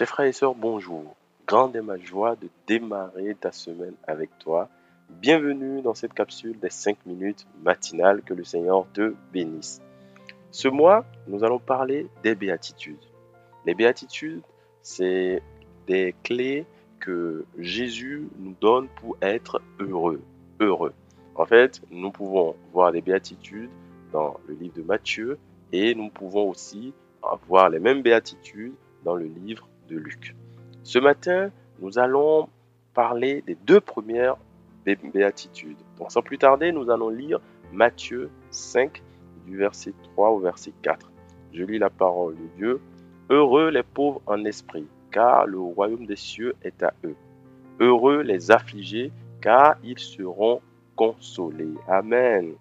[0.00, 1.14] Chers frères et sœurs, bonjour.
[1.46, 4.70] Grande est ma joie de démarrer ta semaine avec toi.
[5.10, 8.22] Bienvenue dans cette capsule des 5 minutes matinales.
[8.22, 9.82] Que le Seigneur te bénisse.
[10.52, 13.04] Ce mois, nous allons parler des béatitudes.
[13.66, 14.40] Les béatitudes,
[14.80, 15.42] c'est
[15.86, 16.64] des clés
[16.98, 20.22] que Jésus nous donne pour être heureux.
[20.60, 20.94] Heureux.
[21.34, 23.68] En fait, nous pouvons voir les béatitudes
[24.12, 25.38] dans le livre de Matthieu
[25.72, 26.94] et nous pouvons aussi
[27.46, 28.72] voir les mêmes béatitudes
[29.04, 30.34] dans le livre de Luc.
[30.82, 31.50] Ce matin,
[31.80, 32.48] nous allons
[32.94, 34.36] parler des deux premières
[34.84, 35.76] béatitudes.
[35.98, 37.40] Donc sans plus tarder, nous allons lire
[37.72, 39.02] Matthieu 5
[39.46, 41.10] du verset 3 au verset 4.
[41.52, 42.80] Je lis la parole de Dieu.
[43.28, 47.14] Heureux les pauvres en esprit, car le royaume des cieux est à eux.
[47.78, 50.60] Heureux les affligés, car ils seront
[50.96, 51.74] consolés.
[51.88, 52.54] Amen.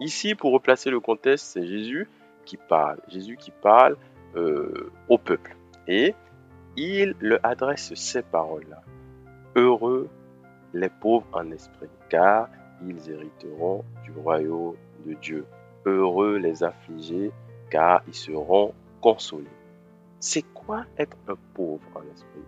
[0.00, 2.08] Ici, pour replacer le contexte, c'est Jésus
[2.44, 2.98] qui parle.
[3.08, 3.96] Jésus qui parle
[4.36, 5.56] euh, au peuple.
[5.86, 6.14] Et
[6.76, 8.82] il leur adresse ces paroles-là.
[9.56, 10.08] Heureux
[10.74, 12.48] les pauvres en esprit, car
[12.86, 15.44] ils hériteront du royaume de Dieu.
[15.84, 17.30] Heureux les affligés,
[17.70, 19.46] car ils seront consolés.
[20.20, 22.44] C'est quoi être un pauvre en esprit?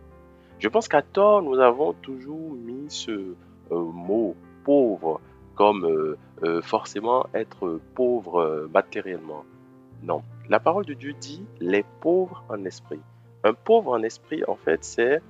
[0.59, 3.35] Je pense qu'à tort, nous avons toujours mis ce euh,
[3.71, 5.21] mot pauvre
[5.55, 9.45] comme euh, euh, forcément être pauvre matériellement.
[10.03, 13.01] Non, la parole de Dieu dit les pauvres en esprit.
[13.45, 15.21] Un pauvre en esprit, en fait, c'est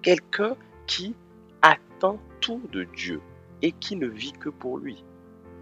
[0.00, 1.14] quelqu'un qui
[1.60, 3.20] attend tout de Dieu
[3.60, 5.04] et qui ne vit que pour lui.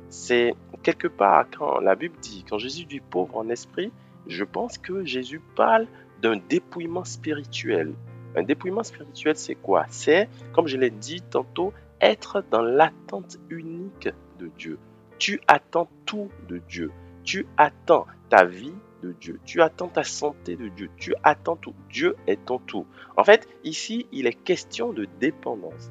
[0.09, 3.91] C'est quelque part quand la Bible dit, quand Jésus dit pauvre en esprit,
[4.29, 5.89] je pense que Jésus parle
[6.23, 7.93] d'un dépouillement spirituel.
[8.37, 9.87] Un dépouillement spirituel, c'est quoi?
[9.89, 14.79] C'est, comme je l'ai dit tantôt, être dans l'attente unique de Dieu.
[15.19, 16.93] Tu attends tout de Dieu.
[17.25, 19.41] Tu attends ta vie de Dieu.
[19.45, 20.91] Tu attends ta santé de Dieu.
[20.97, 21.75] Tu attends tout.
[21.91, 22.87] Dieu est ton tout.
[23.17, 25.91] En fait, ici, il est question de dépendance.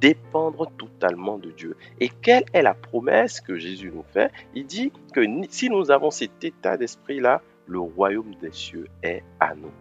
[0.00, 1.76] Dépendre totalement de Dieu.
[2.00, 4.30] Et quelle est la promesse que Jésus nous fait?
[4.54, 9.54] Il dit que si nous avons cet état d'esprit-là, le royaume des cieux est à
[9.54, 9.72] nous.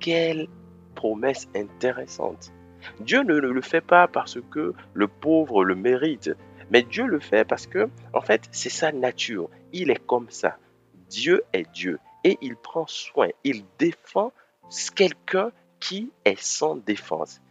[0.00, 0.48] Quelle
[0.94, 2.52] promesse intéressante.
[3.00, 6.30] Dieu ne le fait pas parce que le pauvre le mérite,
[6.70, 9.48] mais Dieu le fait parce que, en fait, c'est sa nature.
[9.72, 10.56] Il est comme ça.
[11.12, 14.32] Dieu est Dieu et il prend soin, il défend
[14.94, 17.42] quelqu'un qui est sans défense.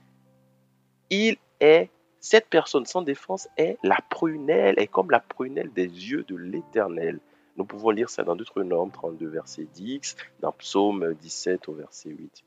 [1.11, 6.23] Il est, cette personne sans défense est la prunelle, est comme la prunelle des yeux
[6.23, 7.19] de l'Éternel.
[7.55, 12.43] Nous pouvons lire ça dans Deutéronome 32, verset 10, dans Psaume 17 au verset 8.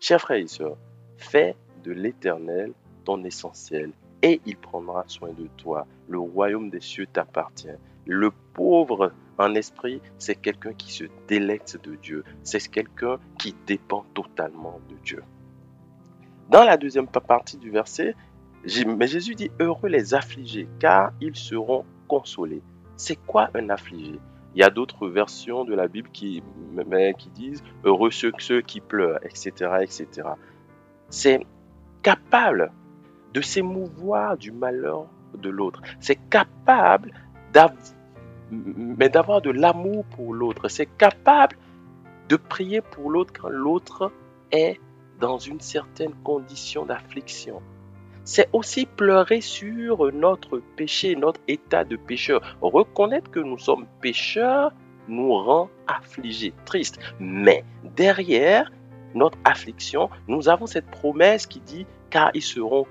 [0.00, 0.76] Chers frères et sœurs,
[1.16, 2.74] fais de l'Éternel
[3.04, 5.86] ton essentiel et il prendra soin de toi.
[6.08, 7.68] Le royaume des cieux t'appartient.
[8.04, 12.24] Le pauvre en esprit, c'est quelqu'un qui se délecte de Dieu.
[12.42, 15.22] C'est quelqu'un qui dépend totalement de Dieu.
[16.48, 18.14] Dans la deuxième partie du verset,
[18.86, 22.62] mais Jésus dit heureux les affligés, car ils seront consolés.
[22.96, 24.20] C'est quoi un affligé?
[24.54, 26.42] Il y a d'autres versions de la Bible qui,
[27.34, 29.50] disent heureux ceux, ceux qui pleurent, etc.
[29.80, 30.28] etc.
[31.08, 31.46] C'est
[32.02, 32.70] capable
[33.32, 35.80] de s'émouvoir du malheur de l'autre.
[36.00, 37.12] C'est capable
[38.52, 40.68] mais d'avoir de l'amour pour l'autre.
[40.68, 41.56] C'est capable
[42.28, 44.12] de prier pour l'autre quand l'autre
[44.52, 44.78] est
[45.20, 47.62] dans une certaine condition d'affliction.
[48.24, 52.56] C'est aussi pleurer sur notre péché, notre état de pécheur.
[52.60, 54.72] Reconnaître que nous sommes pécheurs
[55.08, 56.98] nous rend affligés, tristes.
[57.18, 57.64] Mais
[57.96, 58.70] derrière
[59.14, 62.86] notre affliction, nous avons cette promesse qui dit car ils seront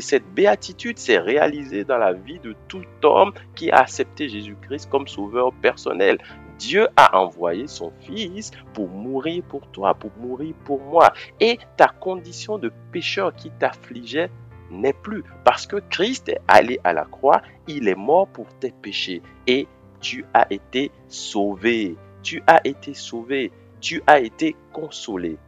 [0.00, 5.08] Cette béatitude s'est réalisée dans la vie de tout homme qui a accepté Jésus-Christ comme
[5.08, 6.18] sauveur personnel.
[6.56, 11.12] Dieu a envoyé son Fils pour mourir pour toi, pour mourir pour moi.
[11.40, 14.30] Et ta condition de pécheur qui t'affligeait
[14.70, 15.24] n'est plus.
[15.44, 19.20] Parce que Christ est allé à la croix, il est mort pour tes péchés.
[19.48, 19.66] Et
[20.00, 21.96] tu as été sauvé.
[22.22, 23.50] Tu as été sauvé.
[23.80, 25.38] Tu as été consolé.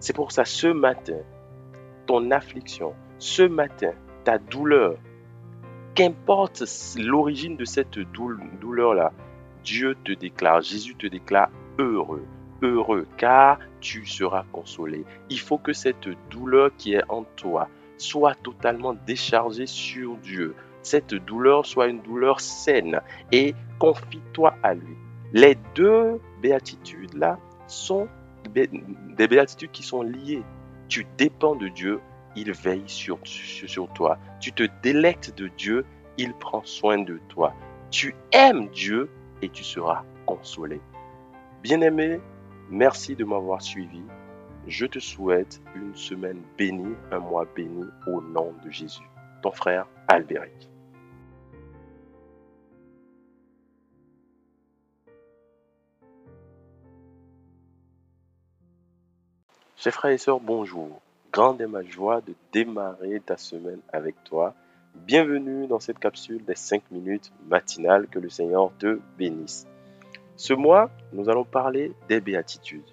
[0.00, 1.18] C'est pour ça, ce matin,
[2.08, 3.92] ton affliction, ce matin,
[4.24, 4.96] ta douleur,
[5.94, 6.64] qu'importe
[6.96, 9.12] l'origine de cette douleur-là,
[9.62, 12.24] Dieu te déclare, Jésus te déclare heureux,
[12.62, 15.04] heureux, car tu seras consolé.
[15.28, 17.68] Il faut que cette douleur qui est en toi
[17.98, 20.54] soit totalement déchargée sur Dieu.
[20.82, 23.02] Cette douleur soit une douleur saine
[23.32, 24.96] et confie-toi à lui.
[25.34, 28.08] Les deux béatitudes-là sont
[28.54, 30.42] des béatitudes qui sont liées
[30.88, 32.00] tu dépends de Dieu,
[32.36, 33.18] il veille sur,
[33.94, 34.18] toi.
[34.40, 35.84] Tu te délectes de Dieu,
[36.16, 37.54] il prend soin de toi.
[37.90, 39.10] Tu aimes Dieu
[39.42, 40.80] et tu seras consolé.
[41.62, 42.20] Bien-aimé,
[42.70, 44.02] merci de m'avoir suivi.
[44.66, 49.08] je te souhaite une semaine bénie, un mois béni au nom de Jésus.
[49.42, 50.68] Ton frère Albéric.
[59.80, 61.00] Chers frères et sœurs, bonjour.
[61.32, 64.52] Grande est ma joie de démarrer ta semaine avec toi.
[65.06, 68.08] Bienvenue dans cette capsule des 5 minutes matinales.
[68.08, 69.68] Que le Seigneur te bénisse.
[70.34, 72.90] Ce mois, nous allons parler des béatitudes.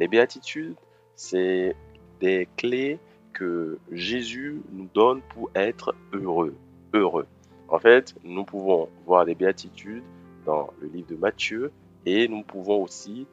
[0.00, 0.74] Les béatitudes,
[1.14, 1.76] c'est
[2.18, 2.98] des clés
[3.32, 6.56] que Jésus nous donne pour être heureux.
[6.92, 7.28] Heureux.
[7.68, 10.02] En fait, nous pouvons voir des béatitudes
[10.44, 11.70] dans le livre de Matthieu
[12.04, 13.28] et nous pouvons aussi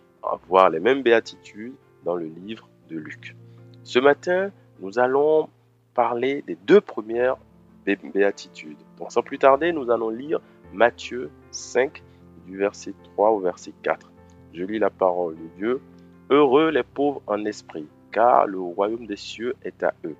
[0.47, 1.73] voir les mêmes béatitudes
[2.05, 3.35] dans le livre Luc.
[3.83, 5.49] Ce matin, nous allons
[5.93, 7.37] parler des deux premières
[7.85, 8.77] béatitudes.
[8.97, 10.39] Donc sans plus tarder, nous allons lire
[10.73, 12.01] Matthieu 5
[12.47, 14.11] du verset 3 au verset 4.
[14.53, 15.81] Je lis la parole de Dieu.
[16.29, 20.15] Heureux les pauvres en esprit, car le royaume des cieux est à eux.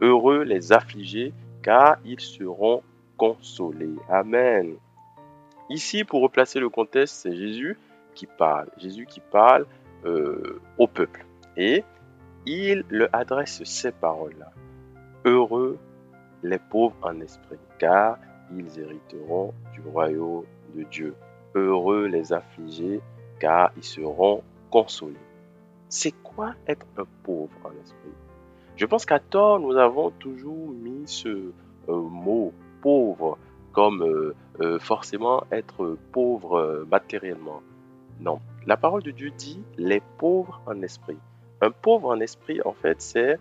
[0.00, 1.32] Heureux les affligés,
[1.62, 2.82] car ils seront
[3.16, 3.96] consolés.
[4.08, 4.74] Amen.
[5.70, 7.76] Ici, pour replacer le contexte, c'est Jésus
[8.14, 8.68] qui parle.
[8.78, 9.66] Jésus qui parle
[10.04, 11.24] euh, au peuple.
[11.56, 11.84] Et
[12.46, 14.50] il leur adresse ces paroles-là.
[15.24, 15.78] Heureux
[16.42, 18.18] les pauvres en esprit, car
[18.54, 20.44] ils hériteront du royaume
[20.74, 21.14] de Dieu.
[21.54, 23.00] Heureux les affligés,
[23.40, 25.16] car ils seront consolés
[25.94, 28.10] c'est quoi être un pauvre en esprit?
[28.76, 31.52] Je pense qu'à tort, nous avons toujours mis ce euh,
[31.88, 32.52] mot
[32.82, 33.38] pauvre
[33.70, 37.62] comme euh, euh, forcément être pauvre matériellement.
[38.20, 41.18] Non, la parole de Dieu dit les pauvres en esprit.
[41.64, 43.38] Un pauvre en esprit, en fait, c'est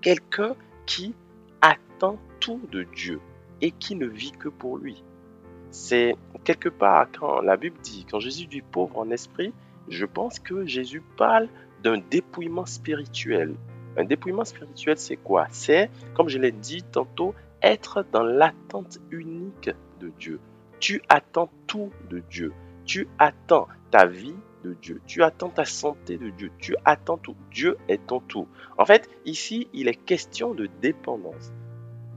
[0.00, 1.14] quelqu'un qui
[1.60, 3.20] attend tout de Dieu
[3.60, 5.04] et qui ne vit que pour lui.
[5.70, 9.52] C'est quelque part quand la Bible dit, quand Jésus dit pauvre en esprit,
[9.88, 11.48] je pense que Jésus parle
[11.84, 13.54] d'un dépouillement spirituel.
[13.96, 15.46] Un dépouillement spirituel, c'est quoi?
[15.50, 19.70] C'est, comme je l'ai dit tantôt, être dans l'attente unique
[20.00, 20.40] de Dieu.
[20.80, 22.52] Tu attends tout de Dieu.
[22.84, 24.34] Tu attends ta vie
[24.70, 25.00] Dieu.
[25.06, 26.50] Tu attends ta santé de Dieu.
[26.58, 27.36] Tu attends tout.
[27.50, 28.46] Dieu est ton tout.
[28.78, 31.52] En fait, ici, il est question de dépendance.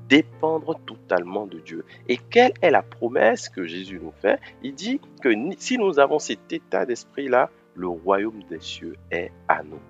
[0.08, 1.84] Dépendre totalement de Dieu.
[2.08, 4.40] Et quelle est la promesse que Jésus nous fait?
[4.62, 9.64] Il dit que si nous avons cet état d'esprit-là, le royaume des cieux est à
[9.64, 9.82] nous.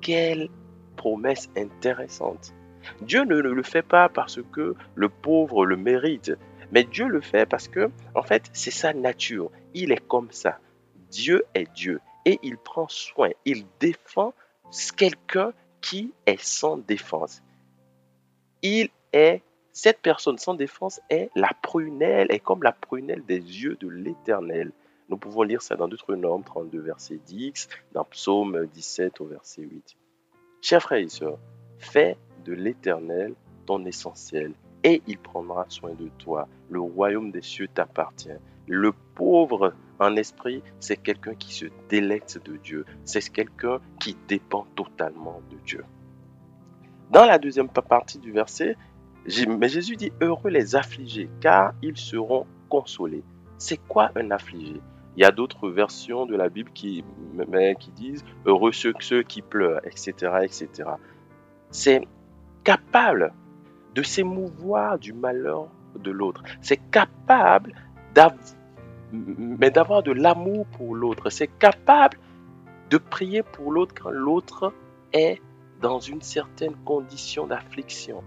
[0.00, 0.48] Quelle
[0.96, 2.54] promesse intéressante.
[3.02, 6.32] Dieu ne le fait pas parce que le pauvre le mérite,
[6.72, 9.50] mais Dieu le fait parce que, en fait, c'est sa nature.
[9.74, 10.58] Il est comme ça.
[11.16, 14.34] Dieu est Dieu et il prend soin, il défend
[14.96, 17.42] quelqu'un qui est sans défense.
[18.62, 19.42] Il est,
[19.72, 24.72] cette personne sans défense est la prunelle, est comme la prunelle des yeux de l'éternel.
[25.08, 29.96] Nous pouvons lire ça dans Deutéronome 32, verset 10, dans Psaume 17 au verset 8.
[30.60, 31.38] Chers frères et sœurs,
[31.78, 33.34] fais de l'Éternel
[33.64, 34.52] ton essentiel
[34.84, 36.46] et il prendra soin de toi.
[36.68, 38.28] Le royaume des cieux t'appartient.
[38.66, 42.84] Le pauvre en esprit, c'est quelqu'un qui se délecte de Dieu.
[43.04, 45.84] C'est quelqu'un qui dépend totalement de Dieu.
[47.10, 48.76] Dans la deuxième partie du verset,
[49.48, 53.24] mais Jésus dit, heureux les affligés, car ils seront consolés.
[53.58, 54.80] C'est quoi un affligé?
[55.16, 57.02] Il y a d'autres versions de la Bible qui,
[57.80, 60.12] qui disent heureux ceux, ceux qui pleurent, etc.
[60.42, 60.90] etc.
[61.70, 62.06] C'est
[62.64, 63.32] capable
[63.94, 66.42] de s'émouvoir du malheur de l'autre.
[66.60, 67.72] C'est capable
[68.14, 68.38] d'avoir
[69.12, 71.30] de l'amour pour l'autre.
[71.30, 72.18] C'est capable
[72.90, 74.72] de prier pour l'autre quand l'autre
[75.12, 75.40] est
[75.80, 78.22] dans une certaine condition d'affliction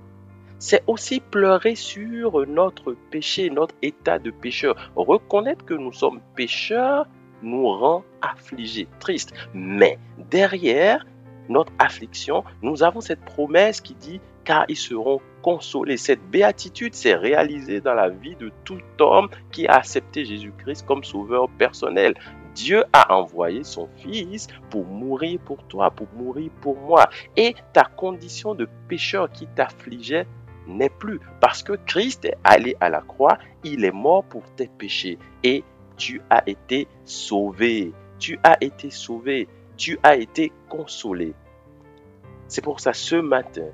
[0.60, 4.92] c'est aussi pleurer sur notre péché, notre état de pécheur.
[4.96, 7.08] Reconnaître que nous sommes pécheurs
[7.42, 9.34] nous rend affligés, tristes.
[9.54, 9.98] Mais
[10.30, 11.06] derrière
[11.50, 15.98] notre affliction, nous avons cette promesse qui dit car ils seront consolés.
[15.98, 21.04] Cette béatitude s'est réalisée dans la vie de tout homme qui a accepté Jésus-Christ comme
[21.04, 22.16] sauveur personnel.
[22.56, 27.10] Dieu a envoyé son Fils pour mourir pour toi, pour mourir pour moi.
[27.38, 30.26] Et ta condition de pécheur qui t'affligeait
[30.68, 31.20] n'est plus.
[31.40, 35.64] Parce que Christ est allé à la croix, il est mort pour tes péchés et
[35.98, 37.94] tu as été sauvé.
[38.20, 39.48] Tu as été sauvé.
[39.80, 41.34] Tu as été consolé.
[42.50, 43.70] C'est pour ça, ce matin,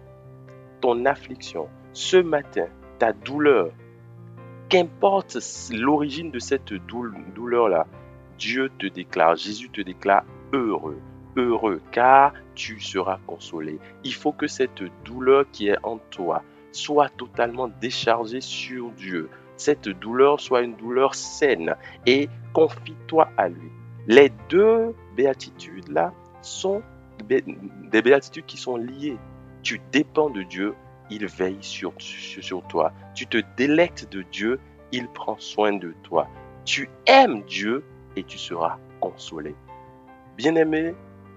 [0.80, 2.68] ton affliction, ce matin,
[3.00, 3.72] ta douleur,
[4.70, 5.36] qu'importe
[5.72, 7.88] l'origine de cette douleur-là,
[8.38, 11.00] Dieu te déclare, Jésus te déclare heureux,
[11.38, 13.80] heureux, car tu seras consolé.
[14.04, 19.28] Il faut que cette douleur qui est en toi, soit totalement déchargé sur Dieu.
[19.58, 23.72] Cette douleur soit une douleur saine et confie-toi à lui.
[24.08, 26.84] Les deux béatitudes là sont
[27.28, 29.18] des béatitudes qui sont liées.
[29.64, 30.76] Tu dépends de Dieu,
[31.10, 32.94] il veille sur, sur toi.
[33.16, 34.60] Tu te délectes de Dieu,
[34.92, 36.28] il prend soin de toi.
[36.66, 37.84] Tu aimes Dieu
[38.16, 39.56] et tu seras consolé.
[40.38, 40.94] Bien-aimé,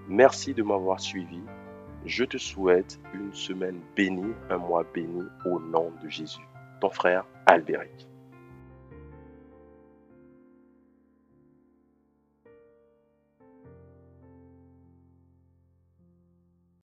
[0.07, 1.41] merci de m'avoir suivi.
[2.05, 6.47] Je te souhaite une semaine bénie, un mois béni au nom de Jésus.
[6.81, 8.08] Ton frère Albéric.